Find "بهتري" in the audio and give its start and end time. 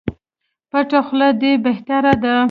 1.65-2.13